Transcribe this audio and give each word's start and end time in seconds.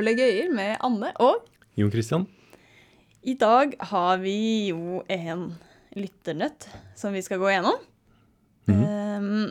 Babelegøyer 0.00 0.48
med 0.56 0.78
Anne 0.80 1.10
og 1.20 1.42
Jon 1.76 1.90
Christian? 1.92 2.22
I 3.20 3.34
dag 3.36 3.74
har 3.90 4.16
vi 4.22 4.70
jo 4.70 5.02
en 5.12 5.42
lytternøtt 5.92 6.64
som 6.96 7.12
vi 7.12 7.20
skal 7.20 7.36
gå 7.42 7.50
gjennom. 7.52 7.76
Mhm. 8.64 8.78
Ehm, 8.86 9.50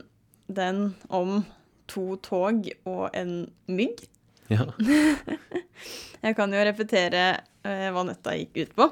den 0.49 0.79
om 1.13 1.43
to 1.87 2.15
tog 2.25 2.65
og 2.89 3.11
en 3.13 3.51
mygg. 3.69 4.01
Ja. 4.49 4.65
Jeg 6.25 6.35
kan 6.35 6.49
jo 6.57 6.65
repetere 6.65 7.27
eh, 7.61 7.91
hva 7.93 8.07
nøtta 8.09 8.33
gikk 8.39 8.57
ut 8.63 8.73
på. 8.79 8.89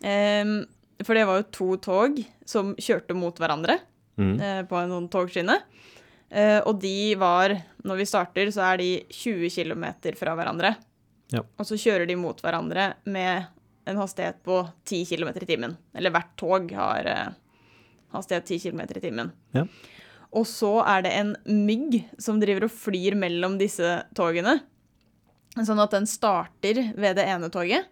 Ehm, 0.00 0.62
for 1.04 1.12
det 1.12 1.26
var 1.28 1.42
jo 1.42 1.50
to 1.52 1.68
tog 1.90 2.22
som 2.48 2.72
kjørte 2.80 3.12
mot 3.14 3.36
hverandre 3.36 3.80
Mm. 4.16 4.38
på 4.64 4.76
en 4.80 4.88
sånn 4.88 5.10
togskinne. 5.12 5.58
Eh, 6.30 6.58
og 6.66 6.80
de 6.82 7.14
var, 7.18 7.54
når 7.86 8.00
vi 8.00 8.08
starter, 8.08 8.50
så 8.54 8.64
er 8.72 8.82
de 8.82 8.90
20 9.12 9.50
km 9.54 9.86
fra 10.18 10.34
hverandre. 10.38 10.74
Ja. 11.34 11.42
Og 11.58 11.66
så 11.68 11.78
kjører 11.78 12.06
de 12.08 12.18
mot 12.18 12.40
hverandre 12.42 12.92
med 13.10 13.46
en 13.86 14.00
hastighet 14.00 14.40
på 14.46 14.62
10 14.86 15.04
km 15.10 15.30
i 15.34 15.48
timen. 15.48 15.76
Eller 15.94 16.14
hvert 16.14 16.32
tog 16.38 16.72
har 16.74 17.10
eh, 17.10 17.36
hastighet 18.14 18.48
10 18.56 18.64
km 18.66 18.82
i 18.88 19.02
timen. 19.02 19.34
Ja. 19.54 19.66
Og 20.36 20.46
så 20.50 20.72
er 20.84 21.04
det 21.06 21.12
en 21.16 21.36
mygg 21.46 22.00
som 22.20 22.40
driver 22.42 22.66
og 22.66 22.74
flyr 22.74 23.16
mellom 23.18 23.56
disse 23.60 24.00
togene. 24.18 24.58
Sånn 25.56 25.80
at 25.80 25.94
den 25.94 26.08
starter 26.10 26.82
ved 26.98 27.16
det 27.16 27.24
ene 27.30 27.48
toget, 27.48 27.86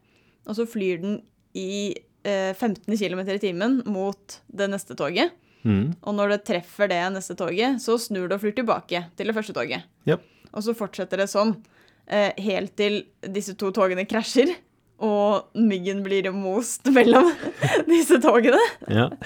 og 0.45 0.59
så 0.59 0.66
flyr 0.69 0.98
den 1.01 1.15
i 1.57 1.95
eh, 2.27 2.52
15 2.52 2.91
km 2.91 3.23
i 3.24 3.41
timen 3.41 3.79
mot 3.88 4.41
det 4.52 4.69
neste 4.69 4.96
toget. 4.98 5.32
Mm. 5.65 5.95
Og 6.04 6.16
når 6.16 6.34
det 6.34 6.45
treffer 6.48 6.90
det 6.93 7.01
neste 7.15 7.37
toget, 7.38 7.80
så 7.82 7.96
snur 8.01 8.29
det 8.29 8.37
og 8.37 8.43
flyr 8.45 8.57
tilbake 8.59 9.04
til 9.16 9.30
det 9.30 9.34
første 9.37 9.54
toget. 9.57 9.87
Yep. 10.09 10.24
Og 10.52 10.66
så 10.66 10.74
fortsetter 10.76 11.23
det 11.23 11.29
sånn 11.32 11.57
eh, 12.07 12.32
helt 12.45 12.76
til 12.79 13.02
disse 13.34 13.57
to 13.59 13.73
togene 13.74 14.04
krasjer, 14.09 14.52
og 15.04 15.57
myggen 15.59 16.04
blir 16.04 16.29
most 16.32 16.87
mellom 16.95 17.32
disse 17.90 18.20
togene. 18.23 18.60
Ja. 18.88 19.10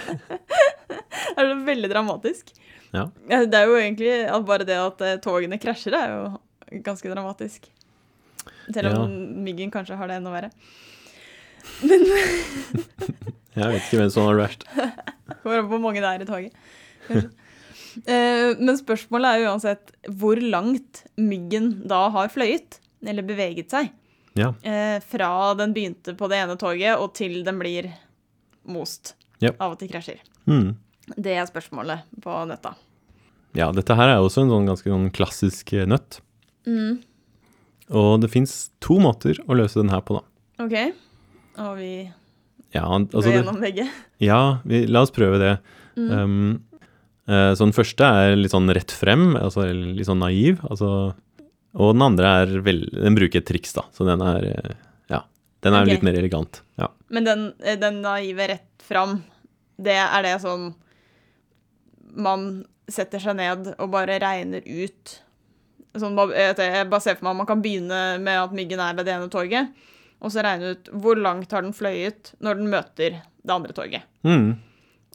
Det 1.38 1.44
er 1.44 1.58
veldig 1.66 1.88
dramatisk. 1.90 2.50
Ja. 2.90 3.04
Ja, 3.30 3.42
Det 3.46 3.58
er 3.58 3.68
jo 3.68 3.76
egentlig 3.78 4.12
at 4.26 4.46
bare 4.48 4.66
det 4.66 4.78
at 4.80 5.02
eh, 5.04 5.18
togene 5.22 5.58
krasjer, 5.60 5.94
er 5.94 6.14
jo 6.14 6.80
ganske 6.86 7.10
dramatisk. 7.12 7.68
Selv 8.68 8.96
om 8.98 9.12
myggen 9.44 9.70
kanskje 9.72 9.96
har 9.98 10.10
det 10.10 10.18
enda 10.18 10.32
verre. 10.32 10.50
Jeg 13.58 13.72
vet 13.74 13.82
ikke 13.86 14.00
hvem 14.02 14.10
som 14.14 14.26
har 14.28 14.36
det 14.38 14.44
verst. 14.46 14.64
Kommer 15.42 15.58
an 15.58 15.68
på 15.68 15.74
hvor 15.74 15.82
mange 15.82 16.02
det 16.04 16.10
er 16.14 16.24
i 16.24 16.28
toget. 16.28 17.30
Eh, 18.06 18.52
Men 18.60 18.76
spørsmålet 18.78 19.28
er 19.32 19.40
jo 19.42 19.48
uansett 19.50 19.92
hvor 20.20 20.38
langt 20.42 21.00
myggen 21.18 21.70
da 21.90 22.04
har 22.14 22.28
fløyet, 22.30 22.78
eller 23.02 23.26
beveget 23.26 23.70
seg, 23.74 23.88
Ja. 24.38 24.52
eh, 24.62 24.98
fra 25.02 25.54
den 25.58 25.72
begynte 25.74 26.14
på 26.18 26.28
det 26.30 26.38
ene 26.44 26.56
toget 26.60 26.98
og 27.00 27.14
til 27.18 27.40
den 27.44 27.58
blir 27.58 27.88
most 28.68 29.14
Ja. 29.40 29.50
av 29.58 29.72
og 29.72 29.78
til 29.80 29.88
krasjer. 29.88 30.20
Mm. 30.46 30.76
Det 31.16 31.34
er 31.38 31.46
spørsmålet 31.48 32.02
på 32.22 32.30
nøtta. 32.46 32.74
ja, 33.54 33.72
dette 33.72 33.96
her 33.96 34.08
er 34.12 34.18
også 34.22 34.42
en 34.42 34.50
sånn 34.52 34.66
ganske 34.68 34.84
sånn 34.92 35.10
klassisk 35.10 35.72
eh, 35.72 35.86
nøtt. 35.86 36.20
Mm. 36.66 37.02
Og 37.90 38.20
det 38.20 38.30
fins 38.30 38.70
to 38.80 38.98
måter 39.00 39.38
å 39.48 39.56
løse 39.56 39.80
den 39.80 39.88
her 39.88 40.02
på, 40.02 40.20
da. 40.20 40.64
OK. 40.64 40.92
Og 41.58 41.76
vi 41.78 42.12
Ja, 42.76 42.84
altså 42.84 43.30
Gå 43.30 43.32
gjennom 43.32 43.60
begge. 43.62 43.86
ja 44.20 44.40
vi, 44.68 44.82
la 44.90 45.04
oss 45.06 45.14
prøve 45.14 45.38
det. 45.40 45.54
Mm. 45.96 46.10
Um, 46.12 46.82
uh, 47.30 47.52
så 47.56 47.64
den 47.64 47.76
første 47.76 48.04
er 48.04 48.36
litt 48.36 48.52
sånn 48.52 48.68
rett 48.76 48.92
frem, 48.92 49.30
altså 49.40 49.66
litt 49.72 50.08
sånn 50.08 50.20
naiv. 50.22 50.60
Altså, 50.68 51.14
og 51.78 51.94
den 51.94 52.04
andre 52.04 52.34
er 52.42 52.54
vel 52.64 52.84
Den 52.90 53.16
bruker 53.18 53.42
et 53.42 53.48
triks, 53.48 53.74
da. 53.76 53.86
Så 53.94 54.06
den 54.08 54.22
er 54.24 54.48
eh, 54.48 54.74
Ja. 55.12 55.22
Den 55.64 55.76
er 55.76 55.84
okay. 55.84 55.96
litt 55.96 56.06
mer 56.06 56.18
elegant. 56.18 56.62
Ja. 56.80 56.90
Men 57.12 57.28
den, 57.28 57.46
eh, 57.60 57.78
den 57.80 58.02
naive 58.04 58.48
rett 58.50 58.84
fram, 58.84 59.22
det 59.76 59.96
er 60.00 60.24
det 60.24 60.38
sånn 60.42 60.72
Man 62.16 62.64
setter 62.88 63.20
seg 63.22 63.36
ned 63.36 63.74
og 63.76 63.90
bare 63.92 64.16
regner 64.22 64.64
ut 64.64 65.18
Sånn, 65.98 66.14
jeg 66.30 66.88
bare 66.90 67.02
ser 67.02 67.16
for 67.16 67.26
meg 67.26 67.32
at 67.32 67.38
man 67.40 67.48
kan 67.48 67.62
begynne 67.64 68.00
med 68.22 68.36
at 68.38 68.52
myggen 68.54 68.80
er 68.82 68.94
ved 68.94 69.08
det 69.08 69.14
ene 69.16 69.30
toget, 69.32 69.72
og 70.20 70.32
så 70.34 70.42
regne 70.42 70.72
ut 70.74 70.88
hvor 70.92 71.18
langt 71.20 71.52
har 71.54 71.62
den 71.62 71.74
fløyet 71.76 72.32
når 72.42 72.58
den 72.58 72.70
møter 72.72 73.18
det 73.22 73.54
andre 73.54 73.72
toget. 73.76 74.02
Mm. 74.26 74.56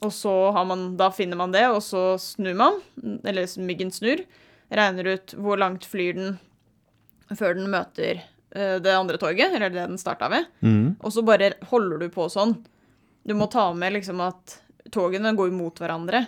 Og 0.04 0.12
så 0.12 0.32
har 0.56 0.64
man, 0.68 0.96
da 0.98 1.10
finner 1.14 1.38
man 1.38 1.52
det, 1.54 1.64
og 1.70 1.82
så 1.84 2.16
snur 2.20 2.56
man, 2.58 2.80
eller 3.24 3.46
myggen 3.62 3.92
snur, 3.94 4.24
regner 4.74 5.12
ut 5.14 5.34
hvor 5.38 5.60
langt 5.60 5.84
flyr 5.86 6.16
den 6.18 6.38
før 7.36 7.54
den 7.56 7.70
møter 7.72 8.18
eh, 8.54 8.78
det 8.82 8.94
andre 8.96 9.18
toget, 9.20 9.54
eller 9.54 9.70
det 9.72 9.84
den 9.86 10.00
starta 10.00 10.28
ved. 10.32 10.48
Mm. 10.64 10.96
Og 11.00 11.12
så 11.14 11.22
bare 11.24 11.52
holder 11.70 12.04
du 12.04 12.08
på 12.12 12.26
sånn. 12.32 12.56
Du 13.24 13.34
må 13.38 13.46
ta 13.52 13.70
med 13.76 13.94
liksom 13.96 14.20
at 14.24 14.58
togene 14.92 15.32
går 15.36 15.52
mot 15.54 15.78
hverandre. 15.80 16.26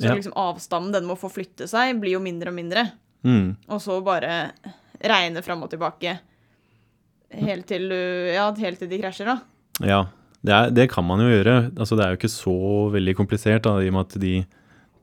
Så 0.00 0.08
Ja. 0.08 0.14
liksom 0.16 0.32
avstanden 0.34 0.92
den 0.96 1.06
må 1.06 1.14
få 1.18 1.28
flytte 1.30 1.68
seg, 1.70 2.00
blir 2.00 2.16
jo 2.16 2.20
mindre 2.24 2.50
og 2.50 2.54
mindre. 2.56 2.86
Mm. 3.22 3.56
Og 3.68 3.78
så 3.84 4.00
bare 4.02 4.50
regne 5.02 5.42
fram 5.44 5.62
og 5.62 5.70
tilbake 5.70 6.16
helt 7.32 7.66
til, 7.66 7.88
ja, 8.34 8.48
helt 8.58 8.78
til 8.82 8.88
de 8.90 8.98
krasjer, 9.02 9.26
da. 9.26 9.38
Ja, 9.86 10.00
det, 10.44 10.52
er, 10.52 10.70
det 10.70 10.90
kan 10.90 11.04
man 11.06 11.20
jo 11.20 11.28
gjøre. 11.30 11.70
Altså, 11.76 11.96
det 11.96 12.04
er 12.04 12.10
jo 12.14 12.20
ikke 12.20 12.32
så 12.32 12.56
veldig 12.92 13.14
komplisert, 13.16 13.62
da, 13.64 13.78
i 13.80 13.88
og 13.88 13.96
med 13.96 14.06
at 14.06 14.18
de 14.20 14.34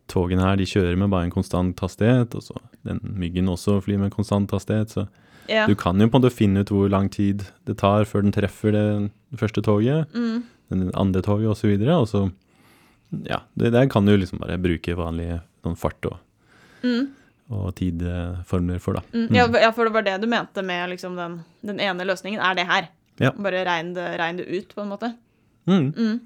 togene 0.10 0.42
her 0.42 0.56
de 0.58 0.66
kjører 0.66 0.98
med 0.98 1.10
bare 1.14 1.28
en 1.28 1.34
konstant 1.34 1.80
hastighet. 1.80 2.34
Og 2.36 2.42
så 2.44 2.56
den 2.86 3.00
myggen 3.20 3.50
også 3.52 3.80
flyr 3.86 4.00
med 4.02 4.12
konstant 4.16 4.52
hastighet. 4.52 4.90
Så 4.96 5.08
Ja. 5.50 5.66
du 5.66 5.74
kan 5.76 5.98
jo 6.00 6.08
på 6.08 6.18
en 6.18 6.22
måte 6.22 6.34
finne 6.34 6.62
ut 6.62 6.70
hvor 6.70 6.90
lang 6.90 7.10
tid 7.10 7.44
det 7.66 7.78
tar 7.78 8.06
før 8.06 8.22
den 8.22 8.32
treffer 8.32 8.72
det 8.72 9.10
første 9.40 9.62
toget, 9.66 10.06
Mm. 10.14 10.44
den 10.70 10.92
andre 10.94 11.22
toget 11.22 11.50
osv. 11.50 11.74
Og, 11.90 12.08
så 12.08 12.24
og 12.24 12.30
så 12.30 12.32
Ja, 13.26 13.38
det 13.58 13.72
der 13.74 13.88
kan 13.88 14.06
du 14.06 14.16
liksom 14.16 14.38
bare 14.40 14.58
bruke 14.62 14.94
vanlig 14.96 15.42
sånn 15.64 15.76
fart 15.78 16.06
og, 16.06 16.18
Mm. 16.84 17.08
Og 17.50 17.74
tidformler 17.80 18.82
for, 18.84 19.00
da. 19.00 19.04
Mm. 19.14 19.36
Ja, 19.36 19.48
ja, 19.62 19.72
for 19.74 19.90
det 19.90 19.96
var 19.96 20.06
det 20.06 20.20
du 20.22 20.28
mente 20.30 20.64
med 20.66 20.92
liksom 20.94 21.18
den, 21.18 21.40
den 21.66 21.82
ene 21.82 22.06
løsningen, 22.06 22.42
er 22.46 22.58
det 22.58 22.68
her. 22.70 22.90
Ja. 23.20 23.34
Bare 23.36 23.66
regn 23.68 23.96
det, 23.98 24.06
regn 24.22 24.40
det 24.40 24.46
ut, 24.48 24.76
på 24.76 24.84
en 24.84 24.92
måte. 24.94 25.12
Mm. 25.70 25.90
Mm. 25.98 26.20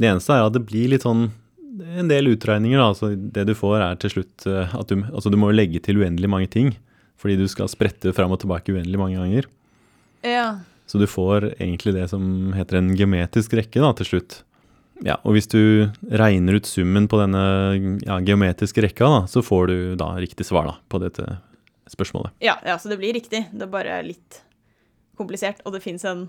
Det 0.00 0.08
eneste 0.08 0.34
er 0.34 0.48
at 0.48 0.56
det 0.56 0.64
blir 0.66 0.90
litt 0.90 1.04
sånn 1.06 1.28
en 1.98 2.08
del 2.08 2.32
utregninger. 2.32 2.78
Da. 2.80 2.88
Altså, 2.92 3.12
det 3.14 3.46
du 3.48 3.54
får, 3.56 3.78
er 3.80 4.00
til 4.00 4.16
slutt 4.16 4.46
eh, 4.48 4.74
at 4.76 4.90
du, 4.90 5.04
altså, 5.12 5.32
du 5.32 5.38
må 5.40 5.52
legge 5.54 5.80
til 5.84 6.00
uendelig 6.02 6.30
mange 6.32 6.50
ting. 6.52 6.74
Fordi 7.20 7.36
du 7.38 7.46
skal 7.50 7.70
sprette 7.70 8.12
fram 8.16 8.32
og 8.34 8.40
tilbake 8.42 8.74
uendelig 8.74 8.98
mange 8.98 9.20
ganger. 9.20 9.46
Ja. 10.26 10.46
Så 10.90 10.98
du 10.98 11.06
får 11.08 11.52
egentlig 11.54 11.94
det 11.94 12.08
som 12.10 12.52
heter 12.56 12.80
en 12.80 12.90
geometrisk 12.98 13.54
rekke 13.56 13.82
da, 13.84 13.92
til 13.98 14.10
slutt. 14.10 14.40
Ja, 15.02 15.16
og 15.26 15.34
hvis 15.34 15.48
du 15.50 15.88
regner 16.12 16.58
ut 16.60 16.68
summen 16.68 17.08
på 17.10 17.18
denne 17.18 17.40
ja, 18.04 18.20
geometriske 18.22 18.84
rekka, 18.84 19.08
da, 19.08 19.22
så 19.30 19.42
får 19.42 19.66
du 19.72 19.76
da 19.98 20.12
riktig 20.20 20.46
svar 20.46 20.68
da, 20.68 20.76
på 20.92 21.00
dette 21.02 21.26
spørsmålet. 21.90 22.30
Ja, 22.44 22.58
ja, 22.66 22.76
så 22.78 22.92
det 22.92 23.00
blir 23.00 23.16
riktig. 23.16 23.46
Det 23.50 23.66
er 23.66 23.72
bare 23.72 23.98
litt 24.06 24.42
komplisert, 25.18 25.60
og 25.66 25.74
det 25.74 25.82
fins 25.84 26.04
en 26.08 26.26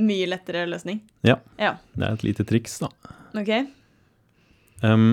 mye 0.00 0.28
lettere 0.30 0.66
løsning. 0.70 1.00
Ja. 1.26 1.38
Ja, 1.60 1.74
Det 1.96 2.06
er 2.06 2.18
et 2.18 2.26
lite 2.28 2.46
triks, 2.48 2.78
da. 2.82 2.90
OK. 3.40 3.50
Um, 4.84 5.10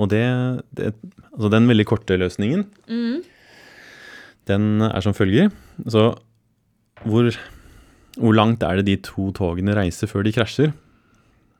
og 0.00 0.08
det, 0.10 0.24
det 0.74 0.88
Altså 1.34 1.50
den 1.52 1.68
veldig 1.70 1.86
korte 1.86 2.18
løsningen, 2.18 2.66
Mm. 2.90 3.22
Den 4.44 4.82
er 4.82 5.00
som 5.00 5.14
følger. 5.16 5.48
Så 5.88 6.18
hvor, 7.04 7.30
hvor 8.20 8.34
langt 8.36 8.62
er 8.62 8.76
det 8.76 8.84
de 8.90 8.96
to 9.00 9.30
togene 9.32 9.72
reiser 9.72 10.06
før 10.10 10.22
de 10.26 10.34
krasjer? 10.36 10.74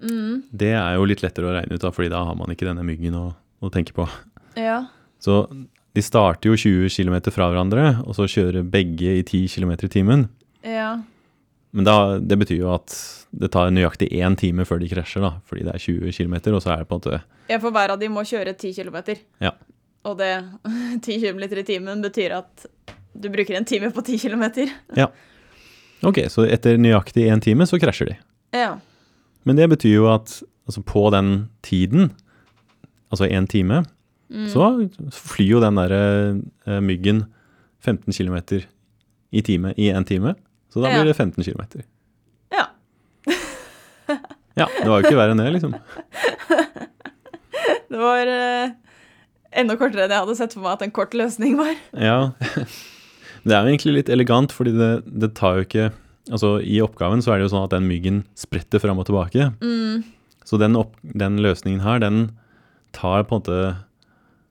Mm. 0.02 0.42
Det 0.50 0.72
er 0.74 0.96
jo 0.96 1.06
litt 1.08 1.22
lettere 1.24 1.48
å 1.48 1.54
regne 1.54 1.76
ut, 1.76 1.82
da, 1.82 1.92
fordi 1.94 2.10
da 2.12 2.24
har 2.26 2.36
man 2.38 2.52
ikke 2.52 2.68
denne 2.68 2.84
myggen 2.86 3.16
å, 3.18 3.26
å 3.34 3.72
tenke 3.72 3.94
på. 3.96 4.06
Ja. 4.58 4.84
Så 5.22 5.44
de 5.94 6.02
starter 6.02 6.50
jo 6.50 6.58
20 6.58 6.90
km 6.90 7.18
fra 7.34 7.48
hverandre, 7.52 7.90
og 8.04 8.16
så 8.18 8.28
kjører 8.30 8.66
begge 8.66 9.18
i 9.20 9.22
10 9.22 9.46
km 9.54 9.76
i 9.76 9.92
timen. 9.92 10.26
Ja. 10.66 10.96
Men 11.74 11.86
da, 11.86 11.96
det 12.18 12.38
betyr 12.38 12.60
jo 12.60 12.72
at 12.74 12.94
det 13.34 13.50
tar 13.54 13.72
nøyaktig 13.74 14.10
én 14.14 14.36
time 14.38 14.66
før 14.66 14.82
de 14.82 14.90
krasjer, 14.90 15.24
da, 15.24 15.36
fordi 15.48 15.66
det 15.66 15.74
er 15.74 15.86
20 15.86 16.18
km, 16.18 16.36
og 16.54 16.62
så 16.62 16.74
er 16.74 16.82
det 16.82 16.90
på 16.90 16.98
en 16.98 17.02
måte 17.02 17.22
ja, 17.50 17.58
for 17.60 17.74
hver 17.74 17.92
av 17.92 18.00
de 18.00 18.08
må 18.08 18.24
kjøre 18.24 18.54
10 18.56 18.72
km. 18.78 19.18
Ja. 19.44 19.52
Og 20.08 20.16
det 20.20 20.32
10 21.04 21.20
km 21.20 21.44
i 21.44 21.66
timen 21.66 22.04
betyr 22.04 22.38
at 22.40 22.66
du 23.14 23.28
bruker 23.30 23.58
en 23.58 23.68
time 23.68 23.90
på 23.94 24.02
10 24.02 24.18
km. 24.24 24.44
Ok, 26.04 26.24
så 26.28 26.46
etter 26.50 26.80
nøyaktig 26.80 27.28
én 27.30 27.42
time 27.44 27.66
så 27.68 27.78
krasjer 27.80 28.12
de. 28.12 28.16
Ja. 28.56 28.74
Men 29.44 29.56
det 29.58 29.68
betyr 29.72 29.94
jo 29.98 30.06
at 30.12 30.42
altså 30.66 30.80
på 30.88 31.08
den 31.12 31.50
tiden, 31.62 32.12
altså 33.12 33.28
én 33.28 33.46
time, 33.50 33.84
Mm. 34.34 34.46
så 34.48 34.88
flyr 35.12 35.50
jo 35.50 35.58
den 35.60 35.76
derre 35.76 35.98
eh, 36.66 36.78
myggen 36.80 37.26
15 37.84 38.08
km 38.16 38.38
i 39.30 39.42
time 39.44 39.74
i 39.76 39.90
én 39.92 40.04
time. 40.08 40.32
Så 40.72 40.80
da 40.80 40.88
blir 40.90 41.04
det 41.04 41.14
15 41.14 41.44
km. 41.44 41.82
Ja. 42.50 42.64
Ja, 44.56 44.66
det 44.80 44.88
var 44.88 45.00
jo 45.02 45.04
ikke 45.08 45.18
verre 45.18 45.34
enn 45.34 45.42
det, 45.42 45.52
liksom. 45.52 45.74
Det 47.90 47.98
var 48.00 48.26
uh, 48.30 48.72
enda 49.54 49.76
kortere 49.78 50.06
enn 50.06 50.14
jeg 50.14 50.24
hadde 50.24 50.36
sett 50.38 50.54
for 50.56 50.64
meg 50.64 50.76
at 50.78 50.84
en 50.86 50.94
kort 50.94 51.14
løsning 51.14 51.56
var. 51.60 51.74
Ja. 51.92 52.18
Det 53.44 53.52
er 53.52 53.60
jo 53.66 53.74
egentlig 53.74 53.94
litt 53.98 54.08
elegant, 54.14 54.54
fordi 54.56 54.72
det, 54.72 54.90
det 55.04 55.34
tar 55.36 55.58
jo 55.60 55.66
ikke 55.66 55.90
Altså, 56.30 56.54
i 56.64 56.78
oppgaven 56.80 57.20
så 57.24 57.34
er 57.34 57.38
det 57.42 57.48
jo 57.48 57.52
sånn 57.56 57.66
at 57.66 57.74
den 57.74 57.88
myggen 57.88 58.22
spretter 58.38 58.80
fram 58.80 58.98
og 59.02 59.04
tilbake. 59.08 59.50
Mm. 59.60 60.04
Så 60.48 60.56
den, 60.60 60.76
opp, 60.76 60.94
den 61.02 61.36
løsningen 61.44 61.82
her, 61.84 61.98
den 62.00 62.30
tar 62.96 63.24
på 63.28 63.36
en 63.36 63.42
måte 63.42 63.58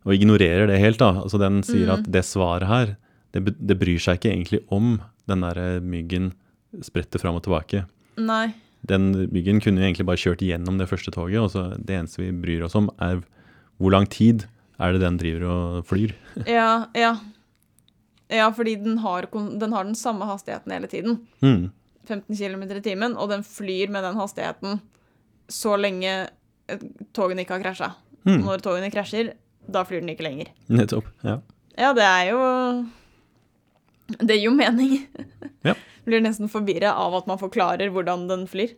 Og 0.04 0.12
ignorerer 0.18 0.68
det 0.68 0.82
helt, 0.82 0.98
da. 1.00 1.14
Altså 1.24 1.40
den 1.40 1.62
sier 1.64 1.88
Mm. 1.88 1.94
at 1.96 2.12
det 2.12 2.26
svaret 2.28 2.68
her, 2.68 2.90
det, 3.32 3.56
det 3.58 3.78
bryr 3.80 3.98
seg 4.04 4.18
ikke 4.20 4.34
egentlig 4.34 4.60
om 4.70 4.98
den 5.32 5.40
derre 5.46 5.80
myggen 5.80 6.34
spretter 6.84 7.22
fram 7.24 7.38
og 7.40 7.44
tilbake. 7.46 7.86
Nei. 8.20 8.54
Den 8.86 9.14
myggen 9.32 9.62
kunne 9.64 9.80
jo 9.80 9.86
egentlig 9.88 10.06
bare 10.06 10.20
kjørt 10.20 10.44
gjennom 10.44 10.78
det 10.78 10.90
første 10.90 11.10
toget, 11.16 11.40
og 11.40 11.50
så 11.54 11.78
det 11.80 11.96
eneste 11.96 12.20
vi 12.20 12.32
bryr 12.36 12.66
oss 12.68 12.76
om, 12.76 12.90
er 13.00 13.22
hvor 13.80 13.92
lang 13.96 14.06
tid 14.12 14.44
er 14.78 14.92
det 14.92 15.00
den 15.06 15.18
driver 15.22 15.48
og 15.48 15.86
flyr. 15.88 16.12
Ja, 16.46 16.86
ja. 16.94 17.14
Ja, 18.34 18.48
fordi 18.56 18.76
den 18.82 18.98
har, 19.04 19.28
den 19.32 19.74
har 19.76 19.86
den 19.88 19.96
samme 20.00 20.26
hastigheten 20.30 20.74
hele 20.74 20.90
tiden. 20.90 21.20
Mm. 21.44 21.70
15 22.08 22.36
km 22.36 22.64
i 22.76 22.82
timen, 22.84 23.14
og 23.16 23.30
den 23.32 23.44
flyr 23.48 23.92
med 23.94 24.04
den 24.04 24.18
hastigheten 24.20 24.82
så 25.52 25.76
lenge 25.80 26.30
togene 27.16 27.44
ikke 27.44 27.58
har 27.58 27.64
krasja. 27.64 27.92
Mm. 28.26 28.42
Når 28.44 28.64
togene 28.64 28.90
krasjer, 28.92 29.34
da 29.72 29.84
flyr 29.88 30.02
den 30.04 30.12
ikke 30.16 30.26
lenger. 30.26 30.52
Nettopp. 30.72 31.08
Ja. 31.24 31.38
Ja, 31.78 31.90
det 31.98 32.04
er 32.06 32.28
jo 32.30 32.40
Det 34.20 34.36
gir 34.38 34.50
jo 34.50 34.56
mening. 34.56 34.98
Ja. 35.66 35.74
Blir 36.08 36.22
nesten 36.24 36.50
forvirra 36.52 36.92
av 37.00 37.16
at 37.22 37.28
man 37.30 37.40
forklarer 37.40 37.92
hvordan 37.94 38.28
den 38.28 38.48
flyr. 38.52 38.74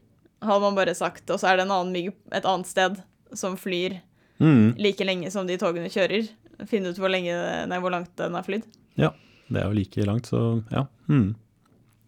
Hadde 0.45 0.61
man 0.61 0.77
bare 0.77 0.93
sagt, 0.97 1.25
og 1.33 1.39
så 1.41 1.49
er 1.49 1.57
det 1.57 1.65
en 1.65 1.73
annen 1.73 2.11
et 2.35 2.45
annet 2.45 2.69
sted 2.69 3.01
som 3.33 3.57
flyr 3.57 4.01
Mm. 4.35 4.73
like 4.75 4.99
lenge 5.07 5.29
som 5.31 5.47
de 5.47 5.55
togene 5.55 5.87
kjører. 5.87 6.25
Finne 6.67 6.89
ut 6.91 6.97
hvor, 6.99 7.07
lenge, 7.07 7.31
nei, 7.71 7.77
hvor 7.79 7.93
langt 7.93 8.11
den 8.19 8.33
har 8.35 8.43
flydd. 8.43 8.65
ja. 8.99 9.13
Det 9.49 9.61
er 9.61 9.67
jo 9.69 9.77
like 9.77 10.05
langt, 10.07 10.29
så 10.31 10.41
ja. 10.71 10.85
Hmm. 11.09 11.35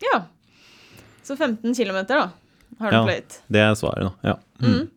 Ja. 0.03 0.23
Så 1.23 1.35
15 1.37 1.73
km, 1.75 1.99
da, 2.09 2.21
har 2.79 2.91
den 2.91 2.99
Ja. 2.99 3.03
pløyd? 3.05 3.39
Det 3.51 3.61
er 3.61 3.75
svaret, 3.75 4.07
da. 4.07 4.31
Ja. 4.31 4.35
Mm. 4.61 4.73
Mm. 4.73 4.87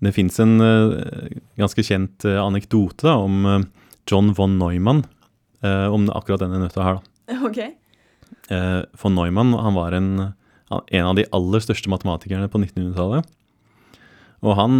Det 0.00 0.14
fins 0.14 0.38
en 0.40 0.60
uh, 0.62 1.28
ganske 1.58 1.82
kjent 1.82 2.24
uh, 2.24 2.38
anekdote 2.44 3.02
da, 3.06 3.16
om 3.18 3.44
uh, 3.46 3.58
John 4.08 4.32
von 4.34 4.58
Neumann, 4.58 5.04
om 5.60 6.04
akkurat 6.14 6.38
denne 6.40 6.60
nøtta 6.62 6.84
her. 6.86 7.00
Da. 7.26 7.34
OK. 7.48 7.58
Eh, 8.48 8.82
von 9.02 9.14
Neumann 9.18 9.52
han 9.58 9.74
var 9.74 9.92
en, 9.92 10.08
en 10.70 11.06
av 11.10 11.16
de 11.18 11.26
aller 11.34 11.60
største 11.64 11.90
matematikerne 11.90 12.48
på 12.48 12.60
1900-tallet. 12.62 13.26
Og 14.46 14.54
han, 14.56 14.76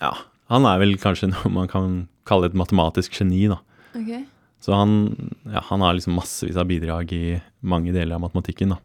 ja, 0.00 0.14
han 0.50 0.66
er 0.66 0.80
vel 0.82 0.96
kanskje 0.98 1.28
noe 1.30 1.52
man 1.52 1.68
kan 1.70 2.00
kalle 2.26 2.48
et 2.48 2.56
matematisk 2.58 3.14
geni, 3.20 3.44
da. 3.52 3.60
Ok. 3.94 4.24
Så 4.60 4.76
han, 4.76 5.32
ja, 5.48 5.62
han 5.70 5.80
har 5.80 5.96
liksom 5.96 6.18
massevis 6.18 6.58
av 6.60 6.68
bidrag 6.68 7.12
i 7.16 7.40
mange 7.60 7.94
deler 7.96 8.18
av 8.18 8.24
matematikken. 8.26 8.74
da. 8.74 8.80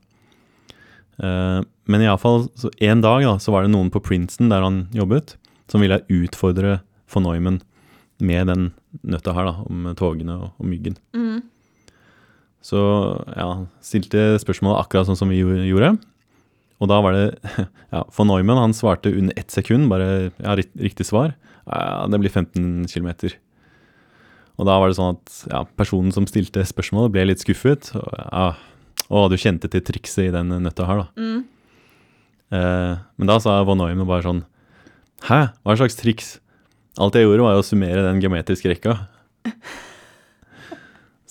Eh, 1.20 1.60
men 1.86 2.04
iallfall 2.04 2.48
en 2.80 3.04
dag 3.04 3.24
da, 3.24 3.36
så 3.40 3.54
var 3.54 3.66
det 3.66 3.74
noen 3.74 3.92
på 3.92 4.04
Princeton 4.04 4.52
der 4.52 4.64
han 4.66 4.86
jobbet, 4.96 5.36
som 5.72 5.84
ville 5.84 6.04
utfordre 6.12 6.80
von 7.12 7.28
Neumann 7.28 7.62
med 8.24 8.48
den 8.48 8.70
nøtta 9.04 9.36
her, 9.36 9.50
da, 9.50 9.66
om 9.68 9.92
togene 10.00 10.40
og, 10.40 10.50
og 10.60 10.72
myggen. 10.72 10.96
Mm. 11.16 11.44
Så 12.66 12.82
ja, 13.36 13.50
stilte 13.86 14.36
spørsmålet 14.42 14.82
akkurat 14.82 15.10
sånn 15.10 15.20
som 15.20 15.32
vi 15.32 15.44
gjorde. 15.44 15.96
Og 16.82 16.90
da 16.92 17.00
var 17.04 17.16
det 17.16 17.26
ja, 17.94 18.04
Von 18.16 18.32
Neumann 18.32 18.62
han 18.62 18.76
svarte 18.76 19.14
under 19.14 19.36
ett 19.40 19.52
sekund, 19.54 19.90
bare 19.92 20.32
ja, 20.42 20.56
riktig 20.56 21.08
svar. 21.08 21.36
Ja, 21.66 22.06
det 22.10 22.22
blir 22.22 22.34
15 22.34 22.88
km. 22.90 23.36
Og 24.56 24.68
da 24.70 24.78
var 24.80 24.92
det 24.92 24.98
sånn 24.98 25.18
at 25.18 25.36
ja, 25.52 25.64
personen 25.78 26.14
som 26.16 26.28
stilte 26.30 26.64
spørsmålet, 26.68 27.14
ble 27.14 27.28
litt 27.28 27.44
skuffet. 27.44 27.92
Og, 28.00 28.08
ja, 28.16 28.48
å, 29.10 29.26
du 29.32 29.38
kjente 29.40 29.70
til 29.72 29.84
trikset 29.86 30.30
i 30.30 30.34
den 30.34 30.54
nøtta 30.64 30.88
her, 30.88 31.04
da. 31.04 31.08
Mm. 31.20 31.42
Eh, 32.56 32.94
men 33.18 33.32
da 33.32 33.40
sa 33.42 33.58
Von 33.68 33.82
Neumann 33.82 34.06
bare 34.06 34.22
sånn 34.22 34.44
Hæ, 35.26 35.40
hva 35.66 35.74
slags 35.80 35.98
triks? 35.98 36.36
Alt 37.02 37.18
jeg 37.18 37.26
gjorde, 37.26 37.44
var 37.44 37.56
jo 37.56 37.64
å 37.64 37.66
summere 37.66 38.04
den 38.06 38.20
geometriske 38.24 38.70
rekka. 38.72 39.00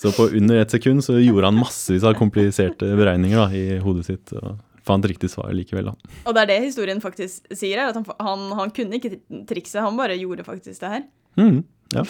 Så 0.01 0.11
på 0.11 0.27
under 0.37 0.59
ett 0.59 0.73
sekund 0.73 1.01
så 1.05 1.15
gjorde 1.17 1.47
han 1.47 1.57
massevis 1.57 2.03
av 2.05 2.17
kompliserte 2.19 2.89
beregninger 2.99 3.39
da, 3.39 3.45
i 3.55 3.77
hodet 3.81 4.05
sitt. 4.09 4.33
Og 4.35 4.59
fant 4.85 5.07
riktig 5.09 5.31
svar 5.31 5.53
likevel, 5.55 5.89
da. 5.89 6.17
Og 6.27 6.35
det 6.35 6.43
er 6.43 6.51
det 6.51 6.59
historien 6.67 7.01
faktisk 7.01 7.47
sier, 7.55 7.79
er 7.79 7.89
at 7.89 7.97
han, 7.97 8.05
han, 8.21 8.43
han 8.59 8.73
kunne 8.75 8.99
ikke 8.99 9.15
trikset, 9.49 9.81
han 9.81 9.97
bare 9.97 10.17
gjorde 10.19 10.45
faktisk 10.45 10.83
det 10.83 10.91
her. 10.91 11.07
Mhm, 11.39 11.63
ja. 11.95 12.03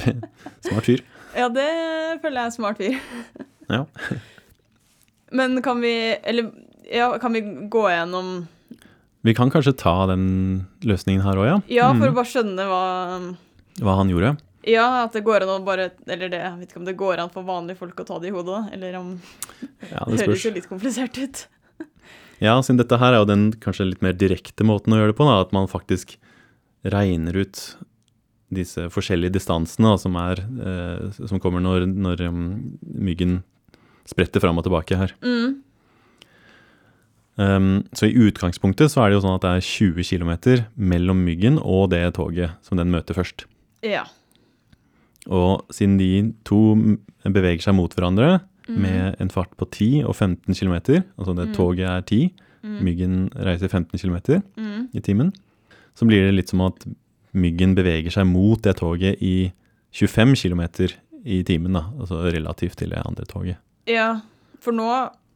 Smart 0.68 0.86
fyr. 0.88 1.02
Ja, 1.36 1.48
det 1.54 1.66
føler 2.22 2.40
jeg 2.40 2.46
er 2.46 2.54
smart 2.56 2.80
fyr. 2.80 2.96
Ja. 3.70 3.84
Men 5.38 5.60
kan 5.62 5.78
vi 5.82 5.92
Eller 6.26 6.50
ja, 6.90 7.12
kan 7.22 7.32
vi 7.36 7.40
gå 7.70 7.84
gjennom 7.92 8.48
Vi 9.22 9.34
kan 9.36 9.50
kanskje 9.52 9.76
ta 9.78 9.92
den 10.10 10.24
løsningen 10.82 11.22
her 11.22 11.38
òg, 11.38 11.46
ja. 11.46 11.58
Ja, 11.70 11.90
for 11.94 12.08
å 12.08 12.10
Mhm. 12.10 12.16
bare 12.18 12.30
skjønne 12.32 12.66
hva 12.70 12.84
Hva 13.80 13.94
han 14.00 14.10
gjorde. 14.10 14.32
Ja, 14.66 15.04
at 15.04 15.12
det 15.14 15.22
går 15.24 15.42
an 15.46 15.52
å 15.54 15.64
bare 15.64 15.90
Eller 16.08 16.28
det, 16.28 16.40
jeg 16.42 16.58
vet 16.58 16.68
ikke 16.72 16.80
om 16.82 16.84
det 16.88 16.96
går 16.98 17.18
an 17.22 17.30
for 17.30 17.46
vanlige 17.46 17.78
folk 17.78 17.94
å 18.02 18.06
ta 18.08 18.18
det 18.18 18.28
i 18.28 18.34
hodet. 18.34 18.72
Eller 18.74 18.96
om 18.98 19.14
Ja, 19.90 20.04
Det 20.08 20.16
det 20.18 20.26
høres 20.26 20.44
jo 20.44 20.50
litt 20.56 20.68
komplisert 20.68 21.16
ut. 21.22 21.46
Ja, 22.40 22.54
siden 22.64 22.78
dette 22.80 22.96
her 22.98 23.12
er 23.12 23.18
jo 23.20 23.28
den 23.28 23.52
kanskje 23.52 23.86
litt 23.90 24.02
mer 24.02 24.12
direkte 24.16 24.64
måten 24.64 24.94
å 24.94 24.96
gjøre 24.98 25.12
det 25.12 25.16
på, 25.18 25.26
da, 25.28 25.40
at 25.44 25.52
man 25.52 25.66
faktisk 25.68 26.16
regner 26.88 27.36
ut 27.36 27.76
disse 28.52 28.88
forskjellige 28.90 29.32
distansene 29.36 29.94
som, 29.98 30.16
er, 30.16 30.40
eh, 30.40 31.10
som 31.26 31.40
kommer 31.40 31.60
når, 31.62 31.86
når 31.94 32.24
um, 32.28 32.78
myggen 32.82 33.42
spretter 34.10 34.40
fram 34.42 34.58
og 34.58 34.64
tilbake 34.66 34.96
her. 34.98 35.12
Mm. 35.22 35.60
Um, 37.40 37.68
så 37.96 38.08
i 38.10 38.16
utgangspunktet 38.28 38.90
så 38.92 39.00
er 39.04 39.10
det 39.10 39.16
jo 39.16 39.22
sånn 39.24 39.38
at 39.38 39.44
det 39.46 39.52
er 39.56 39.64
20 39.64 40.04
km 40.04 40.32
mellom 40.76 41.22
myggen 41.24 41.56
og 41.62 41.88
det 41.94 42.02
toget 42.18 42.56
som 42.66 42.76
den 42.80 42.90
møter 42.92 43.16
først. 43.16 43.46
Ja. 43.86 44.02
Og 45.30 45.64
siden 45.72 45.96
de 46.00 46.10
to 46.44 46.58
beveger 47.24 47.62
seg 47.64 47.76
mot 47.78 47.94
hverandre 47.96 48.40
Mm. 48.70 48.76
med 48.82 49.16
en 49.18 49.28
fart 49.32 49.50
på 49.58 49.66
10 49.66 50.04
og 50.06 50.14
15 50.14 50.54
km, 50.54 51.02
altså 51.18 51.34
det 51.34 51.48
Mm. 51.48 51.54
toget 51.56 51.88
er 51.88 52.02
10, 52.02 52.30
Mm. 52.62 52.80
myggen 52.84 53.30
reiser 53.34 53.68
15 53.68 53.98
km, 53.98 54.42
Mm. 54.56 54.88
i 54.94 55.00
timen, 55.00 55.32
så 55.96 56.06
blir 56.06 56.26
det 56.26 56.34
litt 56.34 56.48
som 56.50 56.60
at 56.60 56.86
myggen 57.32 57.74
beveger 57.78 58.12
seg 58.14 58.26
mot 58.28 58.60
det 58.64 58.76
toget 58.80 59.22
i 59.22 59.52
25 59.96 60.36
km 60.36 60.62
i 61.24 61.42
timen, 61.44 61.76
da, 61.76 61.84
altså 62.00 62.22
relativt 62.32 62.78
til 62.80 62.94
det 62.94 63.02
andre 63.04 63.26
toget. 63.28 63.60
Ja, 63.90 64.20
for 64.62 64.76
nå, 64.76 64.88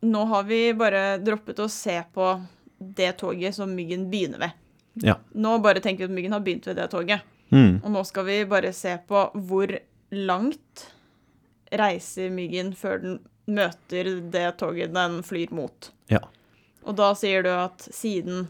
nå 0.06 0.24
har 0.30 0.46
vi 0.48 0.60
bare 0.76 1.18
droppet 1.22 1.60
å 1.60 1.68
se 1.72 1.98
på 2.14 2.34
det 2.78 3.12
toget 3.20 3.56
som 3.56 3.72
myggen 3.74 4.08
begynner 4.12 4.40
ved. 4.46 4.60
Ja. 5.04 5.18
Nå 5.34 5.58
bare 5.64 5.82
tenker 5.82 6.04
vi 6.04 6.12
at 6.12 6.16
myggen 6.16 6.36
har 6.36 6.44
begynt 6.44 6.68
ved 6.68 6.78
det 6.78 6.88
toget. 6.92 7.24
Mm. 7.50 7.82
Og 7.82 7.90
nå 7.92 8.02
skal 8.06 8.26
vi 8.28 8.38
bare 8.48 8.72
se 8.76 8.94
på 9.08 9.26
hvor 9.48 9.72
langt 10.14 10.88
reiser 11.74 12.30
myggen 12.30 12.72
før 12.78 13.00
den 13.02 13.18
møter 13.50 14.08
det 14.32 14.46
toget 14.60 14.94
den 14.94 15.18
flyr 15.26 15.52
mot. 15.54 15.90
Ja. 16.12 16.22
Og 16.84 16.96
da 16.96 17.12
sier 17.18 17.44
du 17.44 17.50
at 17.52 17.84
siden 17.92 18.46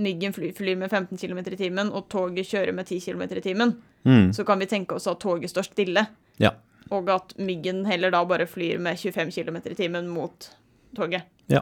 myggen 0.00 0.32
flyr, 0.36 0.52
fly 0.56 0.74
med 0.80 0.90
15 0.90 1.18
km 1.20 1.38
i 1.52 1.56
timen, 1.60 1.90
og 1.92 2.08
toget 2.12 2.48
kjører 2.48 2.72
med 2.76 2.86
10 2.88 3.00
km 3.04 3.22
i 3.36 3.44
timen, 3.44 3.76
Mm. 4.04 4.30
så 4.32 4.44
kan 4.48 4.58
vi 4.58 4.64
tenke 4.66 4.94
oss 4.96 5.06
at 5.10 5.18
toget 5.20 5.50
står 5.52 5.66
stille. 5.68 6.06
Ja. 6.40 6.54
Og 6.90 7.08
at 7.12 7.34
myggen 7.38 7.82
heller 7.86 8.10
da 8.10 8.22
bare 8.24 8.46
flyr 8.48 8.78
med 8.80 8.96
25 8.96 9.30
km 9.36 9.56
i 9.68 9.74
timen 9.76 10.08
mot 10.08 10.48
toget. 10.96 11.22
Ja. 11.52 11.60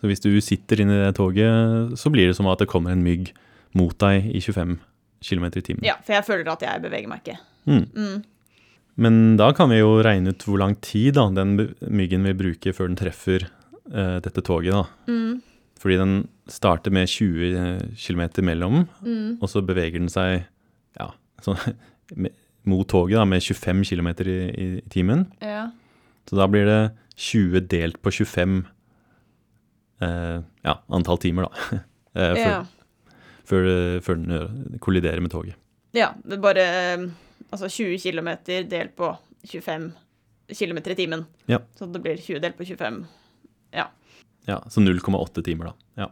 Så 0.00 0.06
hvis 0.06 0.20
du 0.22 0.30
sitter 0.40 0.80
inne 0.84 0.94
i 0.94 1.04
det 1.08 1.16
toget, 1.18 1.96
så 1.98 2.10
blir 2.12 2.28
det 2.30 2.36
som 2.38 2.46
at 2.46 2.58
det 2.62 2.68
kommer 2.68 2.92
en 2.94 3.02
mygg 3.02 3.32
mot 3.74 3.96
deg 3.98 4.28
i 4.30 4.38
25 4.40 4.78
km 5.26 5.44
i 5.56 5.60
timen. 5.66 5.82
Ja, 5.82 5.96
for 6.04 6.12
jeg 6.14 6.24
føler 6.28 6.52
at 6.52 6.62
jeg 6.62 6.82
beveger 6.86 7.08
meg 7.10 7.24
ikke. 7.24 7.38
Mm. 7.66 7.86
Mm. 7.96 8.24
Men 8.96 9.36
da 9.36 9.50
kan 9.52 9.68
vi 9.68 9.80
jo 9.82 9.96
regne 10.06 10.30
ut 10.32 10.44
hvor 10.46 10.58
lang 10.62 10.78
tid 10.80 11.14
da, 11.18 11.26
den 11.34 11.56
myggen 11.90 12.22
vil 12.24 12.38
bruke 12.38 12.72
før 12.72 12.88
den 12.88 12.96
treffer 12.96 13.48
eh, 13.92 14.20
dette 14.24 14.40
toget. 14.46 14.72
da. 14.72 14.84
Mm. 15.10 15.42
Fordi 15.80 15.98
den 16.00 16.14
starter 16.48 16.90
med 16.94 17.08
20 17.08 17.92
km 18.00 18.22
mellom, 18.44 18.86
Mm. 19.02 19.38
og 19.42 19.48
så 19.48 19.60
beveger 19.62 19.98
den 19.98 20.08
seg 20.08 20.46
ja, 20.98 21.10
så, 21.44 21.56
med, 22.16 22.32
mot 22.64 22.86
toget 22.88 23.18
da, 23.18 23.24
med 23.24 23.42
25 23.42 23.84
km 23.84 24.08
i, 24.26 24.38
i, 24.50 24.68
timen. 24.90 25.26
Ja. 25.42 25.68
Så 26.26 26.36
da 26.38 26.46
blir 26.50 26.66
det 26.66 26.80
20 27.16 27.60
delt 27.70 28.00
på 28.02 28.10
25 28.10 28.64
eh, 30.02 30.40
ja, 30.64 30.74
antall 30.88 31.20
timer, 31.22 31.46
da. 31.46 31.78
eh, 32.18 32.32
før, 32.34 32.50
ja. 32.50 33.12
før, 33.46 33.68
før 34.02 34.18
den 34.22 34.80
kolliderer 34.82 35.20
med 35.20 35.30
toget. 35.30 35.54
Ja, 35.96 36.10
det 36.24 36.38
er 36.38 36.42
bare 36.44 36.64
eh, 36.66 37.06
altså 37.50 37.70
20 37.70 38.00
km 38.02 38.32
delt 38.68 38.96
på 38.98 39.12
25 39.46 39.92
km 40.56 40.82
i 40.82 40.98
timen. 40.98 41.26
Ja. 41.48 41.62
Så 41.78 41.86
det 41.92 42.02
blir 42.02 42.18
20 42.18 42.42
delt 42.42 42.58
på 42.58 42.66
25. 42.66 43.04
Ja, 43.76 43.86
Så 44.46 44.80
0,8 44.80 45.42
timer, 45.44 45.64
da. 45.72 45.74
Ja. 46.02 46.08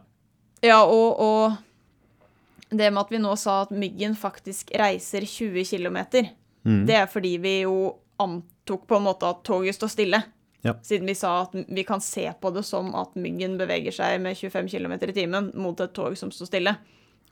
Ja, 0.65 0.79
og, 0.83 1.19
og 1.21 2.75
det 2.75 2.89
med 2.91 3.03
at 3.05 3.11
vi 3.13 3.19
nå 3.21 3.35
sa 3.39 3.61
at 3.63 3.71
myggen 3.75 4.15
faktisk 4.17 4.71
reiser 4.79 5.27
20 5.27 5.63
km, 5.69 6.27
Mm. 6.65 6.87
det 6.87 6.95
er 6.97 7.05
fordi 7.05 7.35
vi 7.37 7.59
jo 7.61 7.91
antok 8.17 8.87
på 8.89 8.97
en 8.97 9.03
måte 9.05 9.27
at 9.29 9.43
toget 9.45 9.75
står 9.77 9.91
stille. 9.93 10.17
Ja. 10.65 10.73
Siden 10.81 11.05
vi 11.05 11.13
sa 11.13 11.43
at 11.43 11.51
vi 11.53 11.83
kan 11.85 12.01
se 12.01 12.23
på 12.41 12.49
det 12.55 12.63
som 12.65 12.87
at 12.97 13.13
myggen 13.13 13.53
beveger 13.59 13.93
seg 13.93 14.15
med 14.23 14.33
25 14.33 14.71
km 14.73 14.95
i 14.97 15.13
timen 15.13 15.51
mot 15.61 15.79
et 15.79 15.93
tog 15.93 16.17
som 16.17 16.31
står 16.33 16.49
stille. 16.49 16.73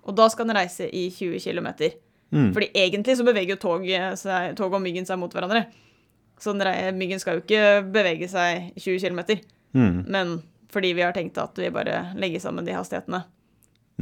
Og 0.05 0.13
da 0.13 0.27
skal 0.29 0.45
den 0.45 0.55
reise 0.55 0.85
i 0.85 1.07
20 1.09 1.39
km. 1.41 1.71
Mm. 2.29 2.51
Fordi 2.53 2.69
egentlig 2.77 3.17
så 3.17 3.25
beveger 3.25 3.55
jo 3.55 3.61
tog, 3.63 3.89
seg, 4.21 4.53
tog 4.55 4.73
og 4.77 4.81
myggen 4.85 5.05
seg 5.09 5.17
mot 5.17 5.33
hverandre. 5.33 5.65
Så 6.37 6.53
myggen 6.93 7.19
skal 7.19 7.39
jo 7.39 7.41
ikke 7.41 7.89
bevege 7.89 8.29
seg 8.29 8.69
20 8.77 8.99
km. 9.01 9.41
Mm. 9.73 10.03
Men 10.13 10.43
fordi 10.73 10.93
vi 10.97 11.05
har 11.05 11.13
tenkt 11.15 11.37
at 11.41 11.55
vi 11.61 11.69
bare 11.73 12.01
legger 12.19 12.41
sammen 12.43 12.65
de 12.67 12.73
hastighetene. 12.75 13.23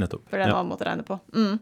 Nettopp. 0.00 0.24
For 0.30 0.38
det 0.40 0.46
er 0.46 0.48
en 0.50 0.54
Ja. 0.54 0.60
annen 0.62 0.72
måte 0.72 0.86
å 0.86 0.88
regne 0.88 1.04
på. 1.06 1.20
Mm. 1.36 1.58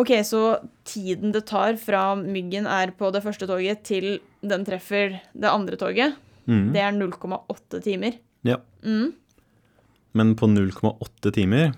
OK, 0.00 0.08
så 0.24 0.42
tiden 0.88 1.32
det 1.34 1.44
tar 1.46 1.76
fra 1.76 2.14
myggen 2.16 2.66
er 2.66 2.92
på 2.96 3.10
det 3.12 3.20
første 3.22 3.46
toget 3.46 3.82
til 3.84 4.20
den 4.42 4.64
treffer 4.64 5.18
det 5.36 5.50
andre 5.50 5.76
toget, 5.76 6.16
Mm. 6.48 6.72
det 6.72 6.80
er 6.80 6.92
0,8 6.96 7.82
timer. 7.82 8.18
ja. 8.42 8.56
Mm. 8.82 9.12
Men 10.14 10.34
på 10.36 10.46
0,8 10.48 11.30
timer 11.32 11.74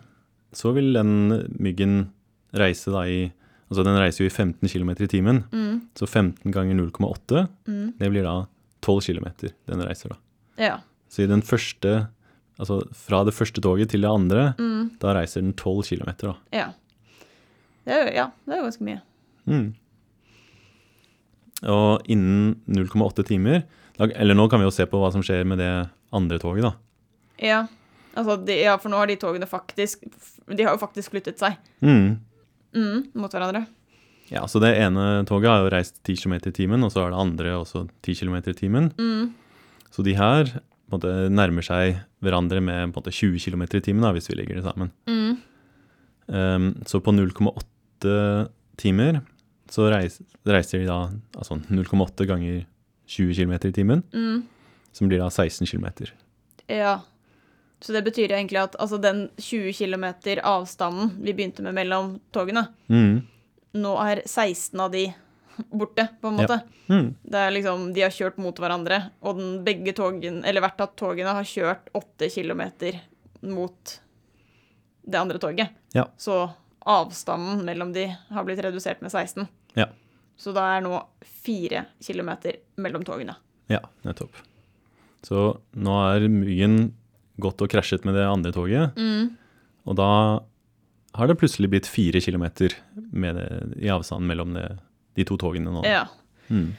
så 0.53 0.73
vil 0.75 0.93
den 0.95 1.29
myggen 1.59 2.11
reise 2.55 2.91
da 2.91 3.03
i 3.07 3.33
Altså 3.71 3.83
den 3.83 3.97
reiser 3.97 4.21
jo 4.23 4.27
i 4.27 4.31
15 4.31 4.69
km 4.69 4.91
i 5.03 5.07
timen, 5.09 5.45
Mm. 5.51 5.81
så 5.97 6.07
15 6.07 6.53
ganger 6.53 6.75
0,8, 6.77 7.49
Mm. 7.67 7.95
det 7.99 8.11
blir 8.13 8.23
da 8.23 8.47
12 8.83 9.01
km 9.01 9.51
den 9.67 9.81
reiser 9.81 10.11
da. 10.11 10.17
Ja. 10.59 10.79
Så 11.15 11.23
i 11.25 11.31
den 11.31 11.43
første 11.47 12.09
Altså 12.55 12.77
fra 12.95 13.25
det 13.27 13.33
første 13.35 13.59
toget 13.63 13.89
til 13.91 14.05
det 14.05 14.11
andre, 14.11 14.43
Mm. 14.63 14.93
da 15.03 15.15
reiser 15.17 15.43
den 15.43 15.55
12 15.59 15.89
km 15.89 16.11
da. 16.23 16.35
ja. 16.55 16.69
Det 17.85 17.93
er 17.93 17.99
jo, 18.07 18.13
ja, 18.15 18.27
det 18.47 18.55
er 18.55 18.61
jo 18.61 18.67
ganske 18.69 18.85
mye. 18.87 19.01
Mm. 19.51 19.65
Og 21.71 22.03
innen 22.11 22.55
0,8 22.69 23.25
timer 23.29 23.63
Eller 24.01 24.35
nå 24.35 24.47
kan 24.51 24.61
vi 24.63 24.67
jo 24.67 24.73
se 24.75 24.87
på 24.91 24.99
hva 25.01 25.11
som 25.15 25.23
skjer 25.25 25.45
med 25.47 25.59
det 25.63 25.71
andre 26.15 26.39
toget, 26.43 26.63
da. 26.67 26.73
Ja. 27.43 27.61
Altså, 28.15 28.37
de, 28.47 28.57
ja, 28.63 28.77
for 28.79 28.91
nå 28.93 28.99
har 29.03 29.11
de 29.11 29.17
togene 29.19 29.47
faktisk 29.51 30.03
De 30.47 30.63
har 30.67 30.75
jo 30.77 30.83
faktisk 30.83 31.11
flyttet 31.15 31.39
seg 31.43 31.57
Mm. 31.83 32.19
mm, 32.75 33.01
mot 33.15 33.31
hverandre. 33.35 33.67
Ja, 34.31 34.47
så 34.49 34.59
det 34.63 34.73
ene 34.81 35.25
toget 35.29 35.51
har 35.51 35.63
jo 35.67 35.71
reist 35.75 35.99
10 36.07 36.17
km 36.23 36.35
i 36.49 36.53
timen, 36.55 36.83
og 36.87 36.91
så 36.95 37.03
er 37.05 37.11
det 37.13 37.19
andre 37.21 37.51
også 37.61 37.85
10 38.03 38.15
km 38.23 38.37
i 38.49 38.55
timen. 38.57 38.87
Mm. 38.97 39.35
Så 39.93 40.03
de 40.03 40.15
her 40.17 40.49
måte, 40.93 41.31
nærmer 41.33 41.63
seg 41.65 42.01
hverandre 42.23 42.61
med 42.61 42.93
på 42.93 43.01
en 43.01 43.05
måte, 43.05 43.13
20 43.15 43.39
km 43.41 43.63
i 43.63 43.81
timen, 43.81 44.03
da, 44.03 44.13
hvis 44.13 44.29
vi 44.29 44.37
ligger 44.37 44.57
det 44.61 44.65
sammen. 44.65 44.91
Mm. 45.09 45.37
Um, 46.27 46.69
så 46.87 47.01
på 47.05 47.13
0,8 47.13 48.49
timer 48.81 49.21
så 49.71 49.89
reiser, 49.93 50.25
reiser 50.47 50.81
de 50.83 50.87
da 50.89 50.99
altså 51.37 51.59
0,8 51.69 52.27
ganger 52.29 52.65
20 53.07 53.35
km 53.35 53.53
i 53.69 53.73
timen, 53.73 54.03
Mm. 54.13 54.43
som 54.93 55.09
blir 55.09 55.19
da 55.19 55.29
16 55.31 55.67
km. 55.67 55.87
Ja. 56.69 57.01
Så 57.81 57.93
det 57.93 58.05
betyr 58.05 58.31
egentlig 58.33 58.63
at 58.63 58.77
altså, 58.81 58.99
den 59.01 59.29
20 59.37 59.73
km 59.73 60.05
avstanden 60.43 61.11
vi 61.21 61.33
begynte 61.35 61.63
med 61.63 61.75
mellom 61.75 62.21
togene, 62.33 62.69
Mm. 62.89 63.23
nå 63.75 63.97
er 64.11 64.23
16 64.27 64.81
av 64.81 64.91
de 64.93 65.15
borte, 65.71 66.09
på 66.21 66.29
en 66.29 66.39
Ja. 66.39 66.47
måte. 66.47 66.61
Mm. 66.89 67.15
Det 67.25 67.35
er 67.41 67.51
liksom, 67.55 67.93
De 67.95 68.01
har 68.03 68.11
kjørt 68.11 68.39
mot 68.39 68.57
hverandre, 68.57 69.11
og 69.23 69.37
den, 69.39 69.65
begge 69.65 69.93
togene, 69.95 70.45
eller 70.45 70.61
hvert 70.65 70.81
av 70.81 70.95
togene 70.97 71.33
har 71.33 71.45
kjørt 71.45 71.89
åtte 71.95 72.29
km 72.33 72.63
mot 73.43 74.01
det 75.07 75.19
andre 75.21 75.39
toget. 75.39 75.69
Ja. 75.93 76.07
Så 76.19 76.51
avstanden 76.87 77.65
mellom 77.65 77.93
de 77.93 78.07
har 78.31 78.45
blitt 78.45 78.61
redusert 78.65 79.01
med 79.05 79.11
16. 79.13 79.47
Ja. 79.77 79.87
Så 80.37 80.53
da 80.55 80.77
er 80.77 80.81
nå 80.85 80.99
fire 81.25 81.87
km 82.03 82.31
mellom 82.77 83.05
togene. 83.05 83.37
Ja, 83.69 83.81
nettopp. 84.05 84.35
Så 85.25 85.59
nå 85.77 85.95
er 86.15 86.27
myggen 86.29 86.93
gått 87.41 87.63
og 87.65 87.71
krasjet 87.73 88.05
med 88.05 88.15
det 88.15 88.27
andre 88.29 88.53
toget, 88.53 88.95
Mm. 88.97 89.37
og 89.87 89.97
da 89.97 90.41
har 91.15 91.27
det 91.29 91.39
plutselig 91.39 91.71
blitt 91.71 91.87
fire 91.87 92.21
km 92.21 92.43
det, 92.55 93.77
i 93.81 93.89
avstanden 93.89 94.27
mellom 94.27 94.53
det, 94.55 94.79
de 95.15 95.27
to 95.27 95.39
togene 95.41 95.73
nå. 95.73 95.85
Ja. 95.87 96.07
Mm. 96.49 96.73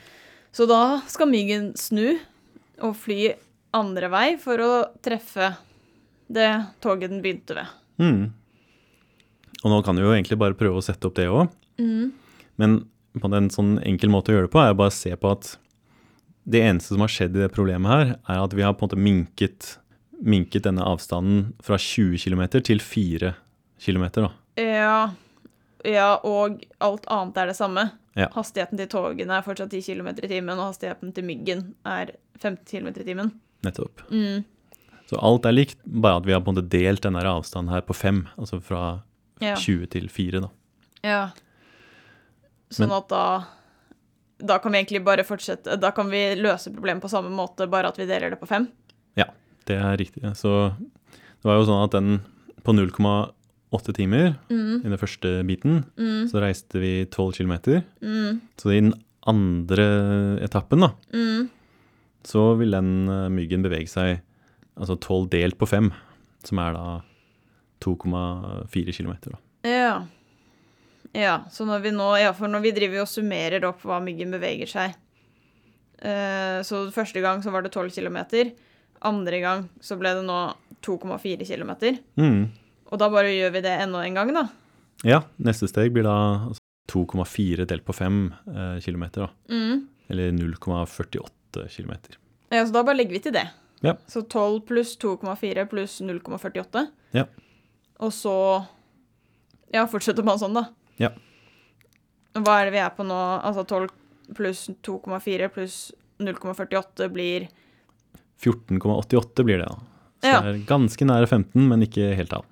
Så 0.56 0.68
da 0.70 1.01
skal 1.12 1.32
myggen 1.32 1.74
snu 1.80 2.15
og 2.84 2.96
fly 3.00 3.34
andre 3.75 4.10
vei 4.12 4.27
for 4.39 4.62
å 4.63 4.72
treffe 5.04 5.54
det 6.32 6.50
toget 6.84 7.12
den 7.12 7.22
begynte 7.24 7.58
ved. 7.58 7.74
Mm. 8.01 8.34
Og 9.63 9.72
nå 9.72 9.82
kan 9.86 9.98
vi 9.98 10.06
jo 10.06 10.13
egentlig 10.13 10.38
bare 10.39 10.58
prøve 10.58 10.80
å 10.80 10.86
sette 10.86 11.08
opp 11.08 11.18
det 11.18 11.27
òg. 11.32 11.51
Men 12.56 12.77
på 13.20 13.32
en 13.32 13.51
sånn 13.51 13.77
enkel 13.84 14.12
måte 14.12 14.32
å 14.32 14.38
gjøre 14.38 14.50
det 14.50 14.54
på, 14.56 14.62
er 14.62 14.75
å 14.75 14.80
bare 14.80 14.94
se 14.94 15.12
på 15.20 15.32
at 15.32 15.56
det 16.46 16.62
eneste 16.62 16.94
som 16.94 17.01
har 17.01 17.12
skjedd 17.12 17.38
i 17.38 17.42
det 17.42 17.54
problemet 17.56 17.89
her, 17.89 18.13
er 18.30 18.42
at 18.44 18.54
vi 18.54 18.63
har 18.65 18.75
på 18.75 18.86
en 18.86 18.92
måte 18.92 19.01
minket, 19.01 19.75
minket 20.22 20.68
denne 20.68 20.86
avstanden 20.86 21.54
fra 21.65 21.80
20 21.82 22.22
km 22.22 22.44
til 22.60 22.84
4 22.84 23.34
km. 23.82 24.06
Da. 24.20 24.32
Ja, 24.62 25.00
ja, 25.86 26.10
og 26.24 26.62
alt 26.84 27.08
annet 27.12 27.39
er 27.42 27.51
det 27.51 27.58
samme. 27.58 27.89
Ja. 28.16 28.30
Hastigheten 28.32 28.78
til 28.80 28.88
togene 28.88 29.38
er 29.38 29.44
fortsatt 29.44 29.74
10 29.76 29.82
km 29.84 30.08
i 30.24 30.28
timen, 30.32 30.56
og 30.58 30.70
hastigheten 30.72 31.14
til 31.16 31.26
myggen 31.28 31.64
er 31.86 32.14
15 32.40 32.64
km 32.66 32.88
i 32.94 33.04
timen. 33.08 33.32
Nettopp. 33.66 34.06
Mm. 34.12 34.46
Så 35.10 35.20
alt 35.22 35.46
er 35.46 35.52
likt, 35.54 35.78
bare 35.86 36.18
at 36.22 36.26
vi 36.26 36.32
har 36.34 36.42
på 36.42 36.50
en 36.50 36.56
måte 36.56 36.70
delt 36.72 37.04
denne 37.06 37.22
avstanden 37.28 37.74
her 37.74 37.82
på 37.86 37.94
5, 37.94 38.24
altså 38.38 38.62
fra 38.64 39.02
Ja. 39.42 39.56
20 39.60 39.88
til 39.92 40.08
4, 40.10 40.40
da. 40.42 40.50
ja. 41.04 41.30
Sånn 42.72 42.88
Men- 42.90 42.98
at 42.98 43.08
da 43.10 43.46
Da 44.38 44.58
kan 44.60 44.72
vi 44.72 44.80
egentlig 44.84 45.04
bare 45.06 45.24
fortsette 45.24 45.80
Da 45.80 45.92
kan 45.92 46.10
vi 46.10 46.36
løse 46.36 46.74
problemet 46.74 47.02
på 47.02 47.08
samme 47.10 47.30
måte, 47.30 47.70
bare 47.70 47.88
at 47.88 47.96
vi 47.98 48.06
deler 48.06 48.32
det 48.32 48.40
på 48.40 48.48
fem. 48.48 48.68
Det 49.68 49.76
er 49.82 49.98
riktig. 49.98 50.22
Så 50.38 50.76
det 50.78 51.44
var 51.44 51.56
jo 51.58 51.66
sånn 51.66 51.84
at 51.86 51.90
den 51.92 52.22
på 52.64 52.72
0,8 52.72 53.34
timer 53.72 54.36
Mm. 54.50 54.86
i 54.86 54.90
den 54.90 54.98
første 54.98 55.44
biten, 55.46 55.86
Mm. 55.98 56.28
så 56.32 56.40
reiste 56.42 56.80
vi 56.80 57.06
tolv 57.06 57.34
kilometer. 57.34 57.84
Mm. 58.02 58.42
Så 58.58 58.72
i 58.72 58.80
den 58.80 58.94
andre 59.28 60.40
etappen, 60.42 60.80
da, 60.82 60.90
Mm. 61.14 61.50
så 62.24 62.58
vil 62.58 62.72
den 62.72 63.10
eh, 63.10 63.30
myggen 63.30 63.64
bevege 63.64 63.88
seg 63.90 64.22
altså 64.78 65.00
12 65.00 65.30
delt 65.30 65.58
på 65.58 65.68
fem, 65.68 65.92
som 66.44 66.60
er 66.60 66.74
da 66.74 67.02
2,4 67.82 68.92
km. 68.94 69.36
Ja. 69.64 70.06
Ja, 71.14 71.40
så 71.50 71.66
når 71.66 71.82
vi 71.82 71.92
nå 71.92 72.20
Ja, 72.22 72.32
for 72.34 72.48
når 72.48 72.62
vi 72.62 72.72
driver 72.72 73.02
og 73.02 73.08
summerer 73.08 73.64
opp 73.64 73.82
hva 73.84 74.02
myggen 74.04 74.32
beveger 74.32 74.68
seg 74.68 74.96
uh, 76.04 76.60
Så 76.62 76.92
første 76.92 77.22
gang 77.22 77.42
så 77.42 77.52
var 77.52 77.62
det 77.64 77.72
12 77.72 77.92
km. 77.96 78.52
Andre 79.02 79.40
gang 79.40 79.70
så 79.82 79.98
ble 79.98 80.14
det 80.14 80.26
nå 80.26 80.54
2,4 80.84 81.46
km. 81.48 81.98
Mm. 82.18 82.50
Og 82.92 83.00
da 83.01 83.10
bare 83.10 83.34
gjør 83.34 83.51
vi 83.56 83.62
det 83.65 83.74
enda 83.82 84.04
en 84.06 84.18
gang, 84.20 84.32
da. 84.36 84.46
Ja, 85.06 85.24
neste 85.42 85.68
steg 85.70 85.92
blir 85.96 86.06
da 86.08 86.15
altså 86.51 86.62
2,4 86.92 87.65
delt 87.70 87.86
på 87.86 87.94
5 87.98 88.20
eh, 88.48 88.77
km, 88.86 89.06
da. 89.18 89.30
Mm. 89.50 89.88
Eller 90.13 90.32
0,48 90.38 91.65
km. 91.74 91.94
Ja, 92.54 92.62
så 92.65 92.72
da 92.75 92.84
bare 92.86 93.00
legger 93.00 93.18
vi 93.18 93.24
til 93.25 93.34
det. 93.36 93.48
Ja. 93.86 93.96
Så 94.08 94.22
12 94.22 94.62
pluss 94.70 94.96
2,4 95.01 95.65
pluss 95.70 96.00
0,48. 96.01 96.88
Ja. 97.18 97.25
Og 98.00 98.13
så 98.13 98.36
Ja, 99.74 99.84
fortsetter 99.89 100.24
man 100.24 100.38
sånn, 100.39 100.54
da. 100.56 100.68
Ja. 101.01 101.10
Hva 102.38 102.60
er 102.62 102.70
det 102.70 102.75
vi 102.77 102.80
er 102.84 102.92
på 102.96 103.04
nå? 103.04 103.18
Altså 103.44 103.65
12 103.68 103.89
pluss 104.38 104.68
2,4 104.86 105.50
pluss 105.51 105.77
0,48 106.22 107.10
blir 107.12 107.48
14,88 108.39 109.44
blir 109.44 109.58
det, 109.63 109.68
da. 109.68 109.75
Så 110.22 110.32
Ja. 110.32 110.42
det 110.42 110.54
er 110.54 110.65
ganske 110.68 111.06
nære 111.06 111.27
15, 111.27 111.68
men 111.68 111.82
ikke 111.82 112.15
helt 112.15 112.34
av. 112.34 112.46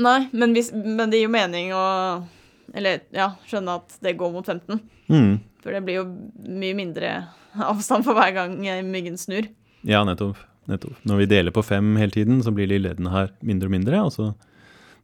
Nei, 0.00 0.20
men, 0.32 0.54
hvis, 0.56 0.70
men 0.72 1.10
det 1.10 1.20
gir 1.20 1.28
jo 1.28 1.34
mening 1.34 1.72
å 1.76 1.84
Eller 2.76 3.02
ja, 3.14 3.32
skjønne 3.50 3.80
at 3.80 3.96
det 4.04 4.16
går 4.18 4.32
mot 4.34 4.46
15. 4.46 4.78
Mm. 5.10 5.32
For 5.60 5.74
det 5.74 5.82
blir 5.84 6.00
jo 6.00 6.04
mye 6.46 6.76
mindre 6.78 7.14
avstand 7.72 8.06
for 8.06 8.16
hver 8.16 8.32
gang 8.36 8.54
myggen 8.86 9.18
snur. 9.20 9.48
Ja, 9.86 10.04
nettopp. 10.06 10.38
nettopp. 10.70 11.00
Når 11.08 11.22
vi 11.22 11.30
deler 11.32 11.54
på 11.54 11.64
fem 11.66 11.96
hele 11.98 12.14
tiden, 12.14 12.38
så 12.44 12.52
blir 12.54 12.70
de 12.70 12.78
leddene 12.78 13.12
her 13.12 13.32
mindre 13.42 13.68
og 13.68 13.74
mindre, 13.74 14.04
og 14.06 14.14
så 14.14 14.30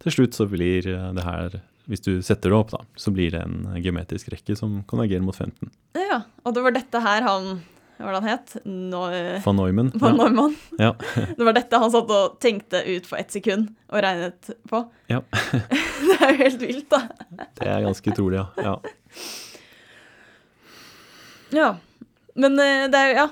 til 0.05 0.15
slutt 0.15 0.37
så 0.37 0.47
blir 0.50 0.87
eh, 0.93 1.09
det 1.17 1.25
her 1.25 1.61
Hvis 1.87 2.03
du 2.03 2.19
setter 2.23 2.50
det 2.50 2.57
opp, 2.59 2.73
da, 2.75 2.81
så 2.99 3.12
blir 3.15 3.31
det 3.31 3.41
en 3.47 3.69
geometrisk 3.79 4.33
rekke 4.33 4.57
som 4.59 4.81
konvergerer 4.91 5.23
mot 5.23 5.37
15. 5.37 5.71
Ja, 5.95 6.25
og 6.43 6.57
det 6.57 6.65
var 6.65 6.75
dette 6.75 7.03
her 7.03 7.23
han 7.23 7.61
Hva 7.97 8.05
var 8.05 8.12
det 8.12 8.21
han 8.21 8.29
het? 8.29 8.55
No 8.69 9.00
Van 9.45 9.57
Neumann. 9.57 9.91
Van 9.95 10.19
Neumann. 10.19 10.57
Ja. 10.79 10.93
Det 11.37 11.45
var 11.49 11.57
dette 11.57 11.81
han 11.81 11.93
satt 11.95 12.11
og 12.12 12.37
tenkte 12.45 12.83
ut 12.85 13.09
for 13.09 13.17
ett 13.17 13.33
sekund 13.33 13.71
og 13.88 14.03
regnet 14.05 14.50
på. 14.69 14.83
Ja. 15.09 15.23
det 16.11 16.19
er 16.21 16.35
jo 16.35 16.38
helt 16.43 16.61
vilt, 16.61 16.91
da. 16.93 17.07
Det 17.57 17.71
er 17.71 17.87
ganske 17.87 18.12
utrolig, 18.12 18.43
ja. 18.43 18.69
ja. 18.69 18.76
Ja. 21.57 21.71
Men 22.37 22.61
eh, 22.61 22.85
det 22.93 23.00
er 23.00 23.09
jo, 23.09 23.17
ja, 23.17 23.26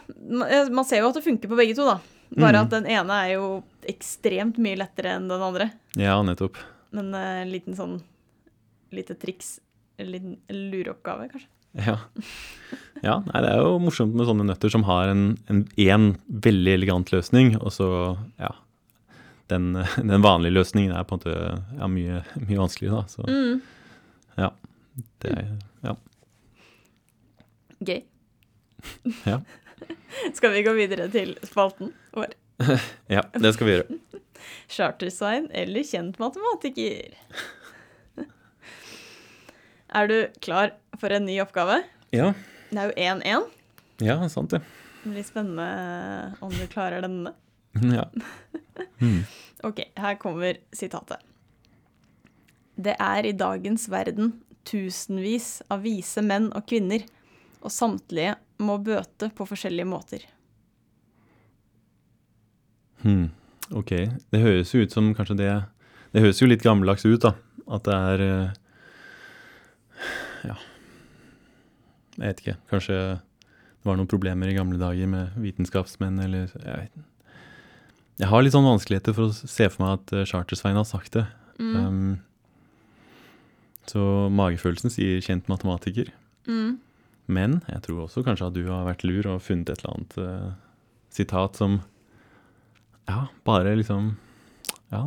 eh, 0.48 0.72
man 0.72 0.88
ser 0.88 1.02
jo 1.02 1.10
at 1.10 1.18
det 1.18 1.26
funker 1.26 1.50
på 1.50 1.58
begge 1.60 1.76
to, 1.76 1.84
da. 1.84 1.98
Bare 2.34 2.56
mm. 2.56 2.62
at 2.64 2.72
den 2.72 2.88
ene 2.88 3.18
er 3.26 3.34
jo 3.36 3.48
ekstremt 3.88 4.56
mye 4.62 4.78
lettere 4.80 5.12
enn 5.18 5.28
den 5.28 5.44
andre. 5.44 5.68
Ja, 6.00 6.16
nettopp. 6.24 6.56
Men 6.94 7.12
en 7.12 7.42
en 7.44 7.52
liten 7.52 7.76
sånn 7.76 7.98
lite 8.94 9.16
triks, 9.18 9.58
en 10.00 10.10
liten 10.14 10.38
lureoppgave, 10.48 11.28
kanskje. 11.34 11.50
Ja. 11.74 11.96
ja. 13.02 13.14
Nei, 13.26 13.40
det 13.42 13.48
er 13.50 13.62
jo 13.64 13.78
morsomt 13.82 14.14
med 14.14 14.28
sånne 14.28 14.44
nøtter 14.46 14.70
som 14.70 14.84
har 14.86 15.08
en, 15.10 15.24
en, 15.50 15.64
en 15.82 16.04
veldig 16.44 16.74
elegant 16.76 17.10
løsning, 17.14 17.56
og 17.60 17.72
så, 17.74 17.88
ja 18.38 18.52
Den, 19.50 19.74
den 19.98 20.22
vanlige 20.24 20.54
løsningen 20.56 20.94
er 20.96 21.04
på 21.04 21.18
en 21.18 21.20
måte 21.20 21.34
ja, 21.80 21.88
mye, 21.90 22.22
mye 22.46 22.60
vanskeligere, 22.62 23.02
da. 23.02 23.10
Så 23.12 23.26
Mm. 23.28 23.60
ja. 24.38 24.50
Det 25.20 25.32
er 25.34 25.50
Ja. 25.84 25.96
Gøy. 27.84 28.00
Ja. 29.26 29.40
Skal 30.38 30.52
vi 30.54 30.62
gå 30.64 30.72
videre 30.78 31.10
til 31.12 31.34
spalten 31.44 31.90
vår? 32.14 32.32
ja, 33.10 33.20
det 33.34 33.50
skal 33.56 33.66
vi 33.66 33.72
gjøre. 33.74 33.98
Chartersign 34.76 35.48
eller 35.52 35.82
kjent 35.84 36.16
matematiker? 36.22 37.16
Er 39.94 40.08
du 40.10 40.16
klar 40.42 40.72
for 40.98 41.12
en 41.14 41.26
ny 41.28 41.38
oppgave? 41.42 41.82
Ja, 42.14 42.32
Det 42.70 42.78
er 42.80 42.90
jo 42.90 42.94
1-1. 43.20 43.50
ja 44.02 44.16
sant 44.28 44.50
det. 44.50 44.60
Det 45.04 45.12
blir 45.12 45.24
spennende 45.26 46.34
om 46.42 46.50
du 46.50 46.64
klarer 46.66 47.04
denne. 47.04 47.34
Ja. 47.92 48.08
Mm. 49.00 49.24
Ok, 49.64 49.78
her 49.96 50.18
kommer 50.20 50.58
sitatet. 50.76 51.22
Det 52.76 52.92
er 53.00 53.24
i 53.24 53.32
dagens 53.32 53.86
verden 53.88 54.34
tusenvis 54.68 55.62
av 55.72 55.80
vise 55.86 56.20
menn 56.20 56.50
og 56.52 56.66
kvinner, 56.68 57.00
og 57.64 57.72
samtlige 57.72 58.34
må 58.60 58.76
bøte 58.84 59.30
på 59.32 59.46
forskjellige 59.48 59.88
måter. 59.88 60.26
Hmm. 63.00 63.30
Ok, 63.72 63.94
det 64.32 64.42
høres 64.42 64.74
jo 64.74 64.82
ut 64.84 64.92
som 64.92 65.14
kanskje 65.16 65.36
det 65.40 65.48
Det 66.12 66.22
høres 66.22 66.40
jo 66.42 66.46
litt 66.50 66.62
gammeldags 66.62 67.04
ut, 67.08 67.24
da. 67.24 67.32
At 67.72 67.88
det 67.88 67.94
er 67.96 68.20
eh, 68.28 68.52
Ja. 70.44 70.58
Jeg 72.14 72.28
vet 72.28 72.44
ikke. 72.44 72.56
Kanskje 72.70 72.98
det 72.98 73.88
var 73.88 73.98
noen 73.98 74.10
problemer 74.10 74.48
i 74.48 74.56
gamle 74.56 74.78
dager 74.80 75.08
med 75.10 75.34
vitenskapsmenn, 75.40 76.20
eller 76.24 76.46
Jeg 76.52 76.76
vet 76.78 76.92
ikke. 76.92 77.08
Jeg 78.22 78.30
har 78.30 78.44
litt 78.44 78.54
sånn 78.54 78.68
vanskeligheter 78.68 79.16
for 79.16 79.26
å 79.26 79.34
se 79.34 79.66
for 79.72 79.82
meg 79.82 79.96
at 79.98 80.28
Charter-Svein 80.30 80.78
har 80.78 80.86
sagt 80.86 81.16
det. 81.16 81.24
Mm. 81.58 81.74
Um, 81.74 82.12
så 83.90 84.04
magefølelsen 84.30 84.92
sier 84.94 85.22
kjent 85.24 85.50
matematiker. 85.50 86.12
Mm. 86.46 86.78
Men 87.26 87.58
jeg 87.70 87.82
tror 87.86 88.04
også 88.04 88.22
kanskje 88.24 88.48
at 88.50 88.56
du 88.56 88.64
har 88.68 88.86
vært 88.86 89.04
lur 89.06 89.26
og 89.32 89.42
funnet 89.44 89.72
et 89.72 89.82
eller 89.82 89.94
annet 89.96 90.16
uh, 90.20 90.50
sitat 91.14 91.56
som 91.60 91.80
Ja, 93.08 93.26
bare 93.44 93.74
liksom 93.76 94.14
Ja, 94.92 95.06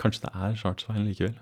kanskje 0.00 0.26
det 0.28 0.32
er 0.34 0.58
Chartsveien 0.60 1.08
likevel. 1.08 1.36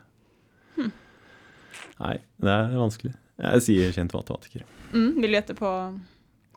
Nei, 2.00 2.16
det 2.42 2.52
er 2.54 2.76
vanskelig. 2.78 3.12
Jeg 3.40 3.64
sier 3.64 3.94
kjent 3.96 4.14
matematiker. 4.14 4.64
Mm. 4.92 5.14
Vil 5.20 5.30
du 5.30 5.36
gjette 5.36 5.56
på 5.56 5.70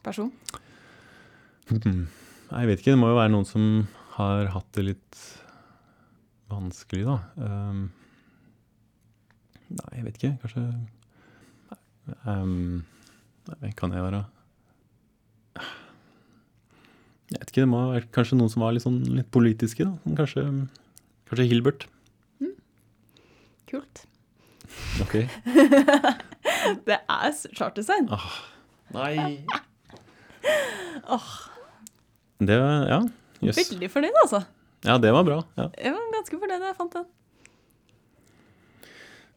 person? 0.04 0.32
Hmm. 1.70 2.06
Nei, 2.52 2.62
Jeg 2.64 2.70
vet 2.70 2.82
ikke, 2.82 2.94
det 2.94 3.02
må 3.02 3.12
jo 3.12 3.20
være 3.20 3.34
noen 3.34 3.48
som 3.48 3.68
har 4.18 4.52
hatt 4.54 4.70
det 4.78 4.86
litt 4.92 5.22
vanskelig, 6.52 7.06
da. 7.08 7.18
Um, 7.40 7.86
nei, 9.74 9.92
jeg 9.98 10.06
vet 10.08 10.20
ikke. 10.20 10.34
Kanskje 10.44 10.66
um, 12.28 12.84
Nei, 13.50 13.72
kan 13.80 13.96
jeg 13.96 14.06
være? 14.06 14.22
Jeg 17.34 17.40
vet 17.40 17.50
ikke, 17.50 17.64
det 17.64 17.72
må 17.72 17.82
være 17.90 18.12
kanskje 18.14 18.38
noen 18.38 18.52
som 18.54 18.64
var 18.64 18.76
litt 18.76 18.86
sånn 18.86 19.02
litt 19.18 19.32
politiske, 19.34 19.88
da. 19.88 20.16
Kanskje, 20.20 20.46
kanskje 21.30 21.50
Hilbert. 21.50 21.88
Kult. 23.74 24.04
Ok. 25.04 25.16
Det 26.88 26.98
er 27.10 27.32
chartersign. 27.56 28.10
Nei. 28.94 29.46
Åh, 31.16 31.30
Det 32.44 32.58
var 32.60 32.86
Ja, 32.92 33.00
jøss. 33.48 33.60
veldig 33.72 33.90
fornøyd, 33.92 34.18
altså. 34.24 34.44
Ja, 34.84 34.98
det 35.00 35.14
var 35.16 35.24
bra. 35.28 35.38
Ja. 35.58 35.70
Jeg 35.80 35.94
var 35.96 36.10
ganske 36.18 36.40
fornøyd 36.42 36.60
da 36.60 36.72
jeg 36.74 36.78
fant 36.80 36.98
den. 37.00 37.06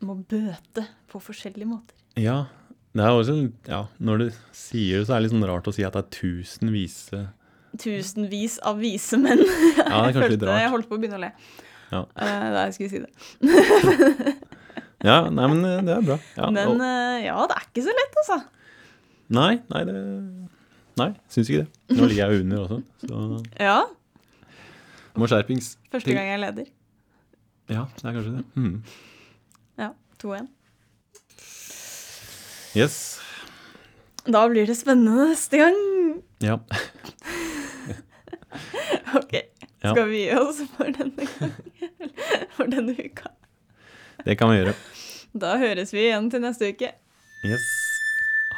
Må 0.06 0.14
bøte 0.28 0.86
på 1.10 1.20
forskjellige 1.22 1.68
måter. 1.70 1.94
ja. 2.20 2.44
Det 2.96 3.04
er 3.04 3.12
også 3.12 3.34
Ja, 3.68 3.82
når 4.00 4.18
du 4.22 4.26
sier 4.56 5.02
det, 5.02 5.06
så 5.06 5.12
er 5.12 5.18
det 5.20 5.26
litt 5.26 5.32
sånn 5.34 5.42
rart 5.50 5.66
å 5.68 5.72
si 5.76 5.82
at 5.84 5.92
det 5.92 6.00
er 6.00 6.06
tusen 6.16 6.70
vise 6.72 7.18
Tusenvis 7.76 8.54
av 8.64 8.78
vise 8.80 9.18
menn. 9.20 9.42
Ja, 9.76 9.84
det 9.84 10.06
er 10.08 10.14
kanskje 10.16 10.30
litt 10.32 10.46
rart. 10.48 10.60
Jeg 10.62 10.70
holdt 10.72 10.88
på 10.88 10.96
å 10.96 11.00
begynne 11.02 11.18
å 11.18 11.24
le 11.26 11.28
Ja. 11.92 12.00
uh, 12.00 12.46
da 12.54 12.62
jeg 12.70 12.72
skulle 12.78 12.88
si 12.88 13.02
det. 13.04 13.10
Ja, 15.04 15.28
nei, 15.28 15.46
men 15.52 15.64
eh, 15.68 15.82
det 15.84 15.92
er 15.96 16.04
bra. 16.06 16.16
Ja, 16.38 16.46
Men 16.50 16.80
eh, 16.80 17.24
ja, 17.26 17.36
det 17.50 17.56
er 17.58 17.66
ikke 17.68 17.82
så 17.84 17.92
lett, 17.98 18.14
altså. 18.22 18.38
nei, 19.36 19.52
nei, 19.72 19.82
det 19.88 19.96
Nei, 20.96 21.10
syns 21.28 21.50
ikke 21.52 21.66
det. 21.66 21.96
Nå 21.98 22.06
ligger 22.08 22.30
jeg 22.32 22.40
under 22.46 22.62
også, 22.62 22.78
så 23.04 23.16
Ja, 23.60 23.82
må 25.20 25.28
skjerpings. 25.28 25.74
første 25.92 26.14
gang 26.16 26.30
jeg 26.30 26.40
leder. 26.40 26.70
Ja, 27.68 27.82
det 27.98 28.04
er 28.08 28.14
kanskje 28.16 28.32
det. 28.38 28.44
Mm. 28.56 28.78
Ja, 29.82 29.90
2-1. 30.22 30.48
Yes. 32.76 32.96
Da 34.26 34.46
blir 34.48 34.66
det 34.68 34.76
spennende 34.80 35.28
neste 35.34 35.60
gang. 35.60 35.76
Ja. 36.44 36.56
Ok, 39.16 39.32
skal 39.84 40.08
vi 40.10 40.22
gi 40.24 40.32
oss 40.40 40.62
for 40.76 40.88
denne 40.96 41.26
gangen? 41.28 41.52
For 42.56 42.68
denne 42.72 42.94
uka. 42.96 43.28
Det 44.26 44.34
kan 44.38 44.50
vi 44.50 44.56
gjøre. 44.58 44.74
Da 45.38 45.54
høres 45.60 45.94
vi 45.94 46.08
igjen 46.08 46.26
til 46.32 46.42
neste 46.42 46.72
uke. 46.74 46.90
Yes. 47.46 47.66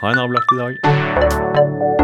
Ha 0.00 0.14
en 0.14 0.22
avlagt 0.24 0.56
i 0.56 0.60
dag. 0.62 1.97